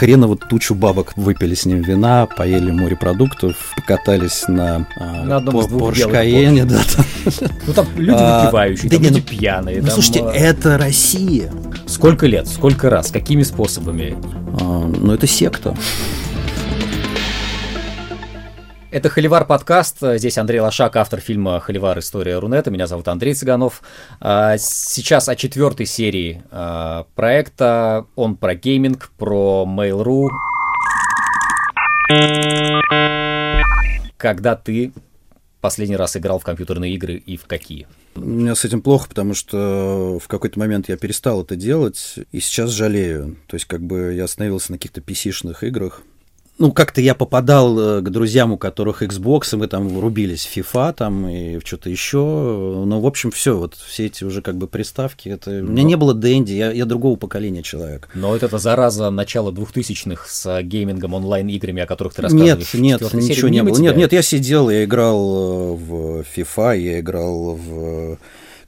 [0.00, 6.64] хреново тучу бабок выпили с ним вина, поели морепродуктов, покатались на, а, на по, Каене,
[6.64, 6.80] да.
[7.66, 9.76] Ну там люди а, выпивающие, да там люди пьяные.
[9.80, 10.32] Ну там, слушайте, а...
[10.32, 11.52] это Россия.
[11.86, 14.16] Сколько лет, сколько раз, какими способами?
[14.58, 15.76] А, ну это секта.
[18.90, 19.98] Это Холивар подкаст.
[20.00, 22.00] Здесь Андрей Лошак, автор фильма Холивар.
[22.00, 22.72] История Рунета.
[22.72, 23.82] Меня зовут Андрей Цыганов.
[24.20, 28.06] А, сейчас о четвертой серии а, проекта.
[28.16, 30.26] Он про гейминг, про Mail.ru.
[34.16, 34.92] Когда ты
[35.60, 37.86] последний раз играл в компьютерные игры и в какие?
[38.16, 42.40] У меня с этим плохо, потому что в какой-то момент я перестал это делать, и
[42.40, 43.36] сейчас жалею.
[43.46, 46.02] То есть, как бы я остановился на каких-то PC-шных играх,
[46.60, 50.54] ну, как-то я попадал э, к друзьям, у которых Xbox, и мы там врубились в
[50.54, 52.18] FIFA там и в что-то еще.
[52.18, 55.30] Ну, в общем, все, вот все эти уже как бы приставки.
[55.30, 55.50] Это...
[55.50, 55.70] Но...
[55.70, 58.10] У меня не было Дэнди, я, я другого поколения человек.
[58.12, 62.74] Но вот это зараза начала двухтысячных с геймингом онлайн-играми, о которых ты рассказываешь.
[62.74, 63.78] Нет, нет, ничего не было.
[63.78, 68.18] Нет, нет, я сидел, я играл э, в FIFA, я играл в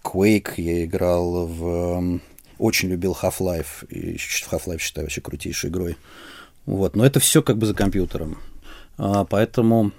[0.02, 2.20] Quake, я играл в...
[2.56, 5.96] Очень любил Half-Life, и Half-Life считаю вообще крутейшей игрой.
[6.66, 8.38] Вот, но это все как бы за компьютером.
[8.98, 9.92] А, поэтому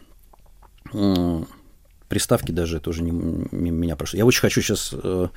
[2.07, 4.17] приставки даже тоже не, не, меня прошло.
[4.17, 5.27] Я очень хочу сейчас э,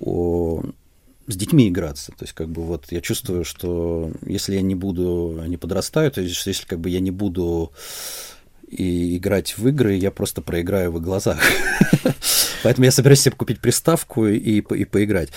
[0.00, 0.62] о,
[1.26, 2.12] с детьми играться.
[2.12, 6.20] То есть, как бы вот я чувствую, что если я не буду, они подрастают, то
[6.20, 7.72] есть, если как бы я не буду
[8.68, 11.38] и играть в игры, я просто проиграю в их глазах.
[12.62, 15.30] Поэтому я собираюсь себе купить приставку и, и поиграть.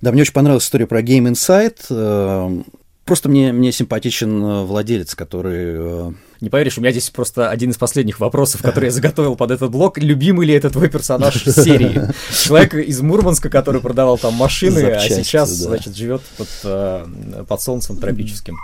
[0.00, 2.64] Да, мне очень понравилась история про Game Insight.
[3.08, 6.10] Просто мне, мне симпатичен э, владелец, который...
[6.10, 9.50] Э, Не поверишь, у меня здесь просто один из последних вопросов, который я заготовил под
[9.50, 9.98] этот блок.
[9.98, 12.00] Любимый ли это твой персонаж из серии?
[12.32, 17.96] Человек из Мурманска, который продавал там машины, а сейчас, значит, живет под, э, под солнцем
[17.96, 18.56] тропическим.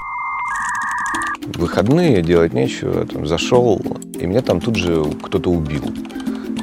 [1.56, 3.80] выходные делать нечего, там зашел,
[4.18, 5.84] и меня там тут же кто-то убил.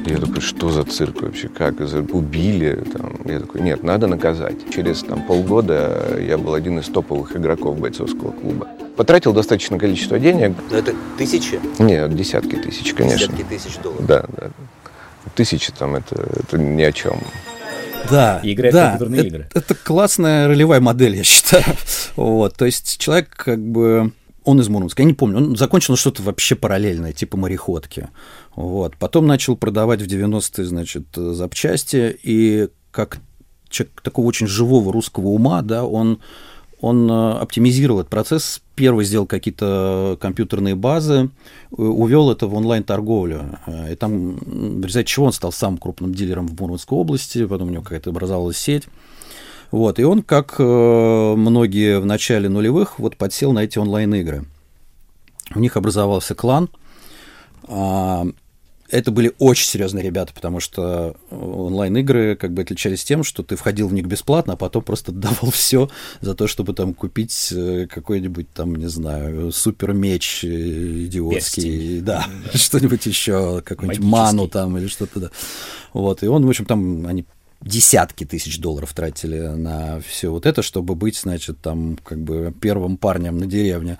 [0.06, 1.80] Я такой, что за цирк вообще, как,
[2.12, 2.84] убили?
[2.92, 3.20] Там.
[3.24, 4.56] Я такой, нет, надо наказать.
[4.74, 8.68] Через там, полгода я был один из топовых игроков бойцовского клуба.
[8.96, 10.54] Потратил достаточное количество денег.
[10.70, 11.60] Но это тысячи?
[11.78, 13.28] Нет, десятки тысяч, конечно.
[13.28, 14.06] Десятки тысяч долларов?
[14.06, 14.50] Да, да.
[15.34, 17.18] Тысячи там, это, это ни о чем.
[18.10, 19.48] Да, и играть да, в компьютерные это, игры.
[19.54, 21.64] Это классная ролевая модель, я считаю.
[22.16, 24.12] Вот, то есть человек как бы
[24.44, 28.08] он из Мурманска, я не помню, он закончил что-то вообще параллельное, типа мореходки.
[28.56, 28.96] Вот.
[28.96, 33.18] Потом начал продавать в 90-е, значит, запчасти, и как
[33.68, 36.18] человек такого очень живого русского ума, да, он,
[36.80, 38.60] он э, оптимизировал этот процесс.
[38.74, 41.30] Первый сделал какие-то компьютерные базы,
[41.70, 43.58] увел это в онлайн-торговлю.
[43.66, 47.68] Э, и там, в результате чего он стал самым крупным дилером в Мурманской области, потом
[47.68, 48.84] у него какая-то образовалась сеть.
[49.72, 54.44] Вот, и он, как э, многие в начале нулевых, вот подсел на эти онлайн-игры.
[55.54, 56.68] У них образовался клан.
[57.64, 58.26] А,
[58.90, 63.88] это были очень серьезные ребята, потому что онлайн-игры как бы отличались тем, что ты входил
[63.88, 65.88] в них бесплатно, а потом просто давал все
[66.20, 72.04] за то, чтобы там купить э, какой-нибудь там, не знаю, супер меч э, идиотский, Перстень.
[72.04, 75.30] да, что-нибудь еще, какую-нибудь ману там или что-то, да.
[75.94, 77.24] Вот, и он, в общем, там они
[77.64, 82.96] десятки тысяч долларов тратили на все вот это, чтобы быть, значит, там как бы первым
[82.96, 83.98] парнем на деревне.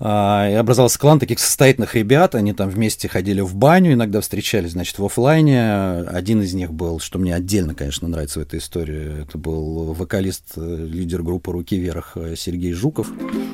[0.00, 4.72] А, и образовался клан таких состоятельных ребят, они там вместе ходили в баню, иногда встречались,
[4.72, 6.00] значит, в офлайне.
[6.08, 10.54] Один из них был, что мне отдельно, конечно, нравится в этой истории, это был вокалист,
[10.56, 13.10] э, лидер группы «Руки вверх» Сергей Жуков.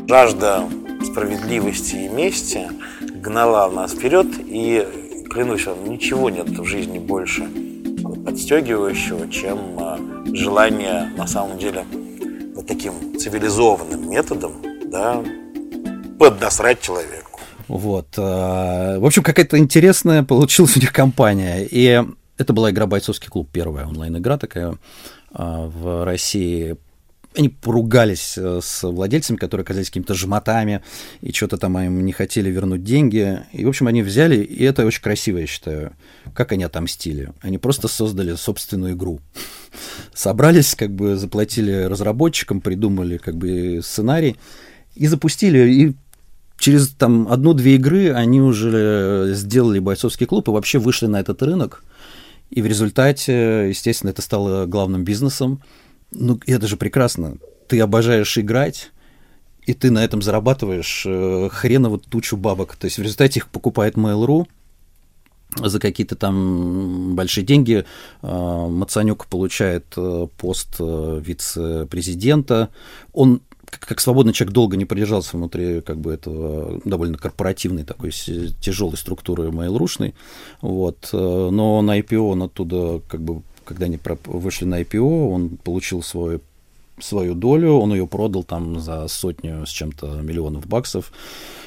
[0.09, 0.65] Жажда
[1.05, 2.69] справедливости и мести
[3.01, 4.87] гнала нас вперед, и,
[5.31, 7.49] клянусь вам, ничего нет в жизни больше
[8.25, 9.99] подстегивающего, чем а,
[10.33, 11.85] желание на самом деле
[12.55, 14.53] вот таким цивилизованным методом
[14.87, 15.23] да,
[16.19, 17.41] поднасрать человеку.
[17.69, 18.09] Вот.
[18.19, 21.67] А, в общем, какая-то интересная получилась у них компания.
[21.71, 22.03] И
[22.37, 24.77] это была игра «Бойцовский клуб», первая онлайн-игра такая
[25.33, 26.77] а, в России
[27.37, 30.83] они поругались э, с владельцами, которые оказались какими-то жмотами,
[31.21, 33.41] и что-то там им не хотели вернуть деньги.
[33.53, 35.93] И, в общем, они взяли, и это очень красиво, я считаю.
[36.35, 37.33] Как они отомстили?
[37.41, 39.21] Они просто создали собственную игру.
[40.15, 44.37] Собрались, как бы заплатили разработчикам, придумали как бы сценарий
[44.97, 45.73] и запустили.
[45.73, 45.95] И
[46.59, 51.85] через там одну-две игры они уже сделали бойцовский клуб и вообще вышли на этот рынок.
[52.51, 55.63] И в результате, естественно, это стало главным бизнесом.
[56.11, 57.37] Ну, это же прекрасно.
[57.69, 58.91] Ты обожаешь играть,
[59.67, 62.77] и ты на этом зарабатываешь э, хреново тучу бабок.
[62.77, 64.47] То есть в результате их покупает Mail.ru,
[65.57, 67.85] за какие-то там большие деньги
[68.23, 72.71] э, Мацанюк получает э, пост э, вице-президента.
[73.13, 78.97] Он как свободный человек долго не продержался внутри как бы этого довольно корпоративной такой тяжелой
[78.97, 80.15] структуры mail.ru-шной,
[80.61, 86.03] вот, но на IPO он оттуда как бы когда они вышли на IPO, он получил
[86.03, 86.41] свой
[86.99, 91.13] свою долю, он ее продал там за сотню с чем-то миллионов баксов,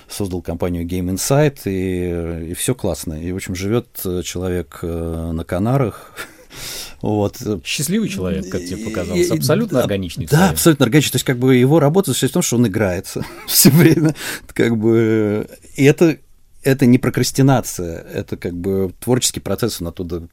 [0.10, 3.14] создал компанию Game Insight, и, и все классно.
[3.14, 3.88] И, в общем, живет
[4.24, 6.12] человек э, на Канарах,
[7.02, 7.38] вот.
[7.64, 10.26] Счастливый человек, как тебе показалось, абсолютно да, органичный.
[10.26, 10.52] Да, человек.
[10.52, 11.12] абсолютно органичный.
[11.12, 14.14] То есть, как бы его работа заключается в том, что он играется все время.
[14.48, 16.18] Как бы, и это,
[16.64, 20.28] это не прокрастинация, это как бы творческий процесс, он оттуда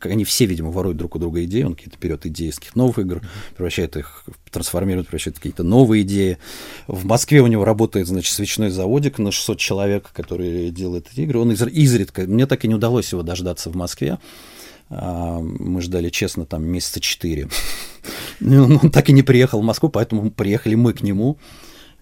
[0.00, 2.98] они все, видимо, воруют друг у друга идеи, он какие-то берет идеи из каких-то новых
[2.98, 3.22] игр,
[3.56, 6.38] превращает их, трансформирует, превращает в какие-то новые идеи.
[6.86, 11.38] В Москве у него работает, значит, свечной заводик на 600 человек, который делает эти игры.
[11.38, 14.18] Он изредка, мне так и не удалось его дождаться в Москве.
[14.90, 17.48] А, мы ждали, честно, там месяца четыре.
[18.40, 21.38] Он так и не приехал в Москву, поэтому приехали мы к нему.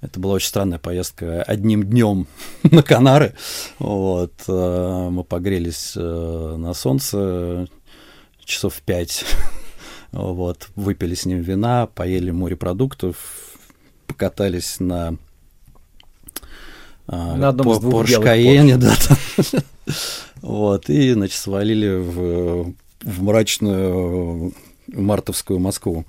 [0.01, 2.27] Это была очень странная поездка одним днем
[2.63, 3.35] на Канары.
[3.79, 4.33] Вот.
[4.49, 7.69] А, мы погрелись э, на солнце
[8.45, 9.25] часов в пять.
[10.11, 10.71] Вот.
[10.75, 13.17] Выпили с ним вина, поели морепродуктов,
[14.07, 15.19] покатались на
[17.07, 18.95] а, на одном из двух Porsche Cayenne, да,
[20.43, 24.53] вот, и, значит, свалили в, в мрачную
[24.89, 26.05] мартовскую Москву.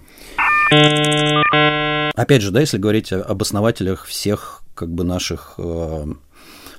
[2.20, 6.06] Опять же, да, если говорить об основателях всех как бы наших э,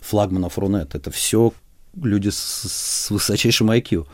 [0.03, 1.55] флагманов Рунет, это все
[1.95, 4.07] люди с, с высочайшим IQ.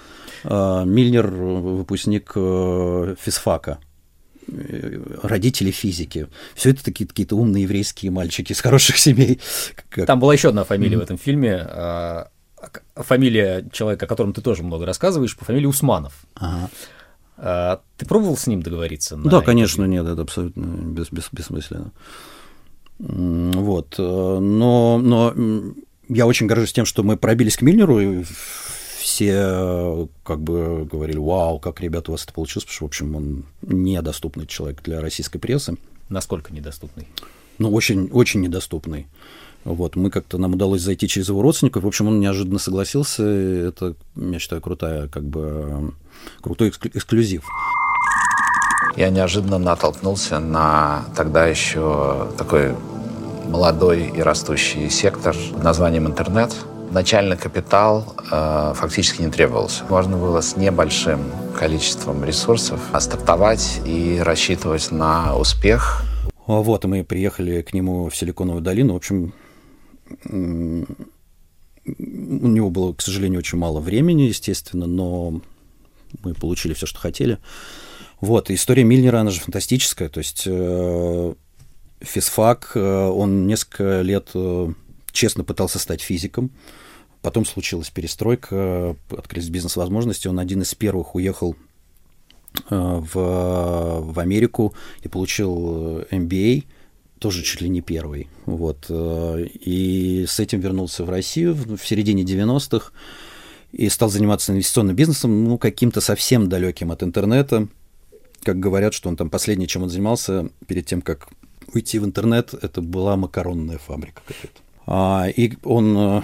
[0.44, 3.81] Э, Мильнер, выпускник э, физфака,
[4.46, 6.28] э, родители физики.
[6.55, 9.40] Все это такие какие-то умные еврейские мальчики из хороших семей.
[10.06, 11.00] Там была еще одна фамилия mm-hmm.
[11.00, 11.56] в этом фильме.
[11.56, 12.28] А,
[12.94, 16.25] фамилия человека, о котором ты тоже много рассказываешь, по фамилии Усманов.
[16.37, 16.70] Ага.
[17.37, 19.17] А, ты пробовал с ним договориться?
[19.17, 21.93] Да, конечно, нет, это абсолютно бес, бес, бессмысленно.
[22.99, 23.97] Вот.
[23.99, 25.35] Э, но, но
[26.09, 28.25] я очень горжусь тем, что мы пробились к Мильнеру, и
[28.99, 33.17] все как бы говорили, вау, как, ребята, у вас это получилось, потому что, в общем,
[33.17, 35.77] он недоступный человек для российской прессы.
[36.09, 37.06] Насколько недоступный?
[37.58, 39.06] Ну, очень, очень недоступный.
[39.64, 41.82] Вот, мы как-то, нам удалось зайти через его родственников.
[41.82, 43.25] В общем, он неожиданно согласился.
[43.25, 45.93] Это, я считаю, крутая, как бы,
[46.41, 47.44] крутой эксклюзив.
[48.97, 52.75] Я неожиданно натолкнулся на тогда еще такой
[53.49, 56.55] молодой и растущий сектор под названием интернет.
[56.93, 59.85] Начальный капитал э, фактически не требовался.
[59.88, 61.20] Можно было с небольшим
[61.59, 66.05] количеством ресурсов стартовать и рассчитывать на успех.
[66.46, 68.94] Вот, и мы приехали к нему в Силиконовую долину.
[68.94, 69.34] В общем,
[70.25, 70.87] у
[72.48, 75.40] него было, к сожалению, очень мало времени, естественно, но
[76.22, 77.38] мы получили все, что хотели.
[78.20, 81.34] Вот, история Мильнера, она же фантастическая, то есть э,
[82.00, 84.72] физфак, э, он несколько лет э,
[85.12, 86.50] честно пытался стать физиком,
[87.20, 91.65] потом случилась перестройка, открылись бизнес-возможности, он один из первых уехал э,
[92.69, 96.64] в, в Америку и получил MBA,
[97.19, 98.29] тоже чуть ли не первый.
[98.44, 98.87] Вот.
[98.88, 102.93] Э, и с этим вернулся в Россию в середине 90-х
[103.73, 107.69] и стал заниматься инвестиционным бизнесом, ну, каким-то совсем далеким от интернета.
[108.43, 111.29] Как говорят, что он там последний, чем он занимался перед тем, как
[111.73, 114.61] уйти в интернет, это была макаронная фабрика какая-то.
[114.87, 116.23] А, и он э,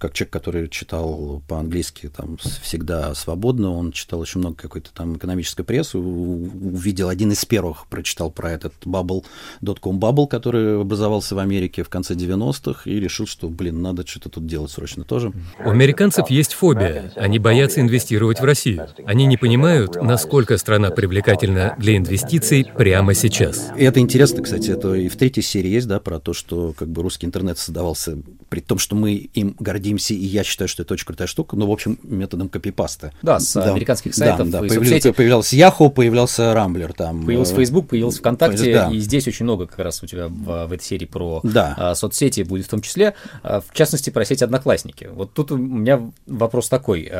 [0.00, 5.62] как человек, который читал по-английски там всегда свободно, он читал очень много какой-то там экономической
[5.62, 9.24] прессы, увидел один из первых, прочитал про этот bubble,
[9.60, 14.30] dot-com bubble, который образовался в Америке в конце 90-х, и решил, что, блин, надо что-то
[14.30, 15.32] тут делать срочно тоже.
[15.62, 17.12] У американцев есть фобия.
[17.16, 18.88] Они боятся инвестировать в Россию.
[19.04, 23.70] Они не понимают, насколько страна привлекательна для инвестиций прямо сейчас.
[23.76, 26.88] И это интересно, кстати, это и в третьей серии есть, да, про то, что как
[26.88, 30.82] бы русский интернет создавался, при том, что мы им гордимся гордимся, и я считаю, что
[30.82, 33.12] это очень крутая штука, но, в общем, методом копипаста.
[33.22, 33.72] Да, с да.
[33.72, 34.50] американских сайтов.
[34.50, 34.68] Да, да.
[34.68, 37.24] Появился, появлялся Yahoo, появлялся Рамблер там.
[37.24, 38.90] Появился Facebook, появился ВКонтакте, да.
[38.90, 41.94] и здесь очень много как раз у тебя в, в этой серии про да.
[41.94, 45.08] соцсети будет в том числе, в частности, про сеть Одноклассники.
[45.12, 47.10] Вот тут у меня вопрос такой.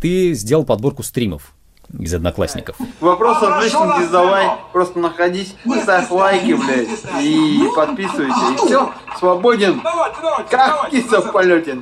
[0.00, 1.54] Ты сделал подборку стримов
[1.98, 2.76] из одноклассников.
[3.00, 6.88] Вопросов лишних не задавай, просто находись, ставь лайки, блядь,
[7.22, 9.80] и подписывайся, и все, свободен,
[10.50, 11.78] как птица в полете,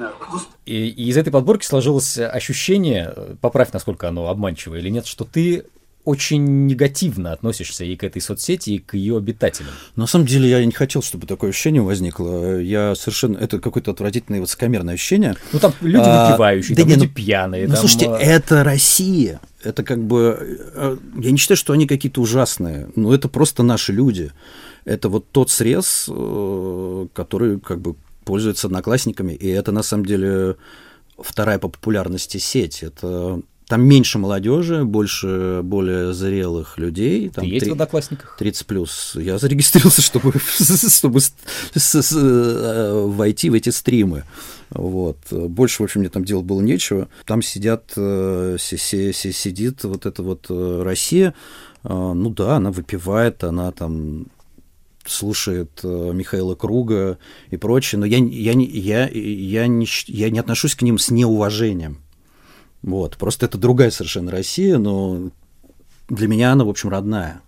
[0.65, 5.65] И, и из этой подборки сложилось ощущение, поправь, насколько оно обманчиво или нет, что ты
[6.07, 9.73] очень негативно относишься и к этой соцсети, и к ее обитателям.
[9.97, 12.61] На самом деле я не хотел, чтобы такое ощущение возникло.
[12.61, 13.37] Я совершенно...
[13.39, 15.35] Это какое-то отвратительное высокомерное ощущение.
[15.53, 17.67] Ну, там люди а, выпивающие, а, там да люди ну, пьяные.
[17.67, 17.81] Ну, там...
[17.81, 20.59] слушайте, а это Россия это как бы...
[20.75, 24.33] Э, я не считаю, что они какие-то ужасные, но это просто наши люди.
[24.85, 30.57] Это вот тот срез, э, который как бы пользуется одноклассниками, и это на самом деле
[31.19, 32.83] вторая по популярности сеть.
[32.83, 37.29] Это там меньше молодежи, больше более зрелых людей.
[37.31, 38.37] Там Ты есть 3, в Одноклассниках?
[38.39, 39.17] 30 плюс.
[39.17, 40.33] Я зарегистрировался, чтобы,
[40.89, 41.21] чтобы
[41.75, 44.23] э, войти в эти стримы.
[44.71, 45.19] Вот.
[45.31, 47.09] Больше, в общем, мне там делать было нечего.
[47.25, 51.35] Там сидят, э, сидит вот эта вот э, Россия.
[51.83, 54.27] Ну да, она выпивает, она там
[55.07, 57.19] слушает Михаила Круга
[57.51, 61.99] и прочее, но я, я, я, я, не, я не отношусь к ним с неуважением.
[62.87, 63.17] Вот.
[63.17, 65.31] Просто это другая совершенно Россия, но
[66.09, 67.43] для меня она, в общем, родная.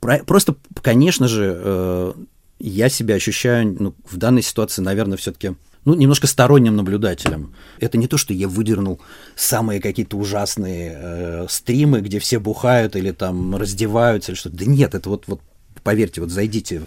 [0.00, 2.12] Просто, конечно же, э,
[2.60, 7.54] я себя ощущаю ну, в данной ситуации, наверное, все-таки ну, немножко сторонним наблюдателем.
[7.80, 9.00] Это не то, что я выдернул
[9.34, 14.58] самые какие-то ужасные э, стримы, где все бухают или там раздеваются или что-то.
[14.58, 15.40] Да нет, это вот, вот
[15.82, 16.82] поверьте, вот зайдите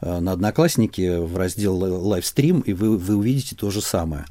[0.00, 4.24] э, на Одноклассники в раздел лайвстрим, и вы, вы увидите то же самое.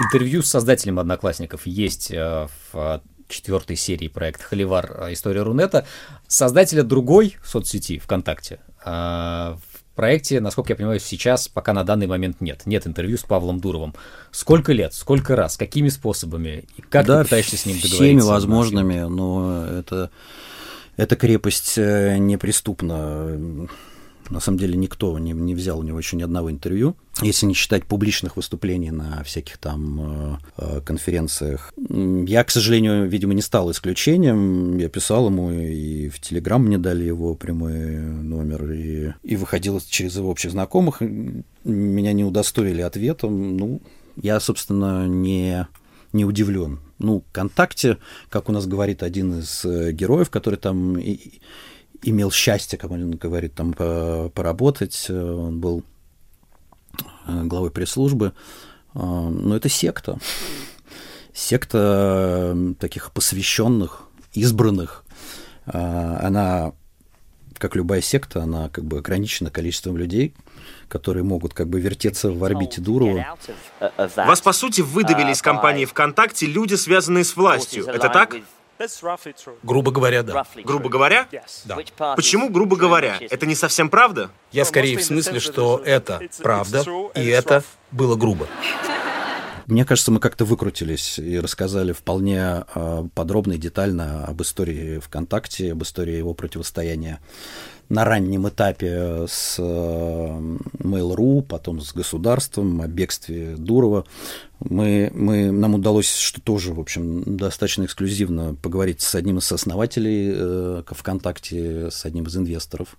[0.00, 5.08] Интервью с создателем «Одноклассников» есть э, в четвертой серии проекта «Холивар.
[5.08, 5.86] Э, История Рунета».
[6.26, 12.40] Создателя другой соцсети ВКонтакте э, в проекте, насколько я понимаю, сейчас пока на данный момент
[12.40, 12.62] нет.
[12.64, 13.94] Нет интервью с Павлом Дуровым.
[14.30, 16.64] Сколько лет, сколько раз, какими способами?
[16.76, 17.96] И как да, ты пытаешься с ним договориться?
[17.96, 20.10] Всеми возможными, но это,
[20.96, 23.68] эта крепость неприступна
[24.32, 27.54] на самом деле никто не, не взял у него еще ни одного интервью, если не
[27.54, 31.72] считать публичных выступлений на всяких там э, конференциях.
[31.76, 34.78] Я, к сожалению, видимо, не стал исключением.
[34.78, 40.16] Я писал ему, и в Телеграм мне дали его прямой номер, и, и выходил через
[40.16, 41.02] его общих знакомых.
[41.64, 43.56] Меня не удостоили ответом.
[43.56, 43.82] Ну,
[44.16, 45.66] я, собственно, не,
[46.12, 46.80] не удивлен.
[46.98, 47.98] Ну, ВКонтакте,
[48.30, 50.96] как у нас говорит один из э, героев, который там
[52.02, 55.08] имел счастье, как он говорит, там поработать.
[55.08, 55.84] Он был
[57.26, 58.32] э, главой пресс-службы.
[58.94, 60.18] А, но это секта.
[61.32, 64.02] Секта таких посвященных,
[64.34, 65.04] избранных.
[65.64, 66.72] Она,
[67.56, 70.34] как любая секта, она как бы ограничена количеством людей,
[70.88, 73.38] которые могут как бы вертеться в орбите Дурова.
[74.16, 77.86] Вас, по сути, выдавили из компании ВКонтакте люди, связанные с властью.
[77.86, 78.36] Это так?
[79.62, 80.44] Грубо говоря, да.
[80.64, 81.28] Грубо говоря?
[81.64, 81.76] Да.
[82.16, 83.18] Почему грубо говоря?
[83.30, 84.30] Это не совсем правда?
[84.50, 86.84] Я скорее в смысле, что это правда,
[87.14, 88.46] и это было грубо.
[89.66, 95.72] Мне кажется, мы как-то выкрутились и рассказали вполне а, подробно и детально об истории ВКонтакте,
[95.72, 97.20] об истории его противостояния
[97.92, 104.06] на раннем этапе с э, Mail.ru, потом с государством, о бегстве Дурова.
[104.60, 110.32] Мы, мы, нам удалось, что тоже, в общем, достаточно эксклюзивно поговорить с одним из основателей
[110.34, 112.96] э, ВКонтакте, с одним из инвесторов,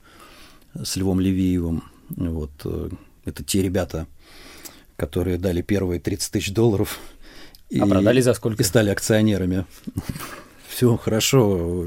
[0.75, 1.85] с Львом Левиевым.
[2.09, 2.51] Вот.
[2.65, 2.89] Э,
[3.25, 4.05] это те ребята,
[5.05, 6.99] которые дали первые 30 тысяч долларов.
[7.69, 8.61] И, а продали за сколько?
[8.61, 9.65] И стали акционерами
[10.73, 11.85] все хорошо.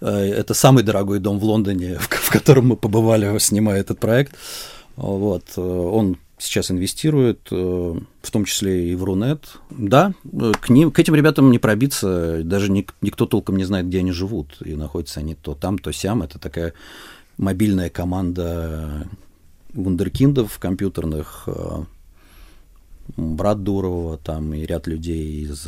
[0.00, 4.34] Э, это самый дорогой дом в Лондоне, в котором мы побывали, снимая этот проект.
[4.96, 5.44] Вот.
[5.56, 7.54] Э, он сейчас инвестирует, э,
[8.22, 9.58] в том числе и в Рунет.
[9.70, 10.12] Да,
[10.60, 14.56] к, ним, к этим ребятам не пробиться, даже никто толком не знает, где они живут,
[14.64, 16.22] и находятся они то там, то сям.
[16.22, 16.72] Это такая
[17.36, 19.08] мобильная команда
[19.72, 21.48] вундеркиндов компьютерных,
[23.16, 25.66] брат Дурова там и ряд людей из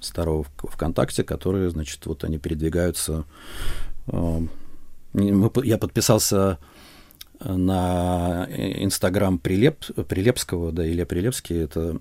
[0.00, 3.24] старого ВКонтакте, которые, значит, вот они передвигаются.
[4.06, 4.40] Э,
[5.14, 6.58] я подписался
[7.40, 12.00] на Инстаграм Прилеп, Прилепского, да, Илья Прилепский, это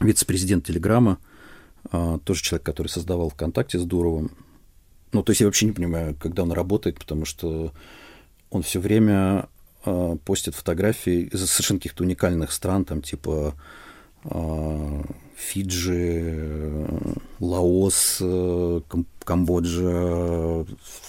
[0.00, 1.18] вице-президент Телеграма,
[1.92, 4.30] э, тоже человек, который создавал ВКонтакте с Дуровым.
[5.12, 7.72] Ну, то есть я вообще не понимаю, когда он работает, потому что
[8.50, 9.48] он все время
[9.84, 13.54] э, постит фотографии из совершенно каких-то уникальных стран, там типа
[15.36, 16.86] Фиджи,
[17.40, 18.22] Лаос,
[19.24, 20.66] Камбоджа,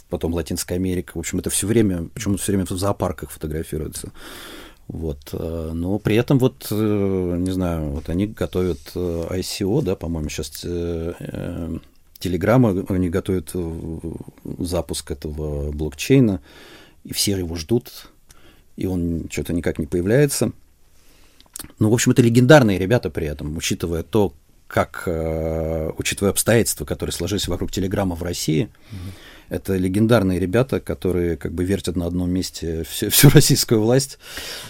[0.09, 1.11] потом Латинская Америка.
[1.15, 4.11] В общем, это все время, почему-то все время в зоопарках фотографируется.
[4.87, 5.33] Вот.
[5.33, 10.65] Но при этом вот, не знаю, вот они готовят ICO, да, по-моему, сейчас
[12.19, 13.53] Телеграма, они готовят
[14.59, 16.39] запуск этого блокчейна,
[17.03, 18.11] и все его ждут,
[18.77, 20.51] и он что-то никак не появляется.
[21.79, 24.33] Ну, в общем, это легендарные ребята при этом, учитывая то,
[24.67, 28.95] как, э, учитывая обстоятельства, которые сложились вокруг Телеграма в России, mm-hmm.
[29.49, 34.17] Это легендарные ребята, которые как бы вертят на одном месте всю, всю российскую власть.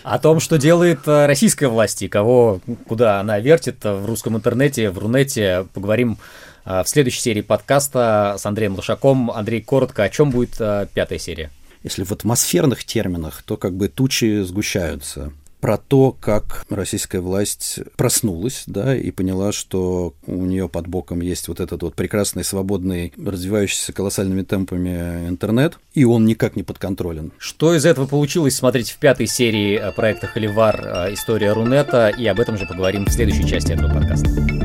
[0.02, 4.90] О том, что делает э, российская власть и кого, куда она вертит в русском интернете,
[4.90, 6.18] в Рунете, поговорим
[6.66, 9.30] в следующей серии подкаста с Андреем Лошаком.
[9.30, 11.52] Андрей, коротко, о чем будет пятая серия?
[11.84, 18.64] Если в атмосферных терминах, то как бы тучи сгущаются про то, как российская власть проснулась,
[18.66, 23.94] да, и поняла, что у нее под боком есть вот этот вот прекрасный, свободный, развивающийся
[23.94, 27.32] колоссальными темпами интернет, и он никак не подконтролен.
[27.38, 31.14] Что из этого получилось смотреть в пятой серии проекта «Холивар.
[31.14, 34.61] История Рунета», и об этом же поговорим в следующей части этого подкаста.